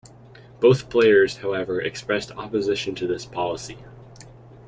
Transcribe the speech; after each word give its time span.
Both 0.59 0.89
players, 0.89 1.37
however, 1.37 1.79
expressed 1.79 2.31
opposition 2.31 2.95
to 2.95 3.05
this 3.05 3.23
policy. 3.27 3.77